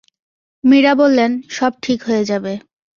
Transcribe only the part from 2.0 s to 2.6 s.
হয়ে যাবে।